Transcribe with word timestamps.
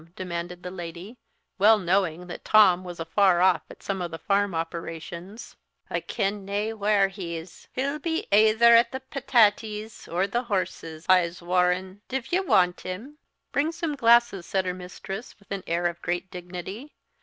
demanded 0.15 0.63
the 0.63 0.71
lady, 0.71 1.15
well 1.59 1.77
knowing 1.77 2.25
that 2.25 2.43
Tom 2.43 2.83
was 2.83 2.99
afar 2.99 3.39
off 3.39 3.61
at 3.69 3.83
some 3.83 4.01
of 4.01 4.09
the 4.09 4.17
farm 4.17 4.55
operations. 4.55 5.55
"I 5.91 5.99
ken 5.99 6.43
nae 6.43 6.73
whar 6.73 7.07
he's. 7.07 7.67
He'll 7.73 7.99
be 7.99 8.25
aether 8.31 8.73
at 8.75 8.91
the 8.91 9.01
patatees, 9.01 10.07
or 10.07 10.25
the 10.25 10.41
horses, 10.45 11.05
I'se 11.07 11.43
warran. 11.43 12.01
Div 12.07 12.31
ye 12.31 12.39
want 12.39 12.81
him?" 12.81 13.19
"Bring 13.51 13.71
some 13.71 13.93
glasses," 13.95 14.47
said 14.47 14.65
her 14.65 14.73
mistress, 14.73 15.35
with 15.37 15.51
an 15.51 15.61
air 15.67 15.85
of 15.85 16.01
great 16.01 16.31
dignity. 16.31 16.95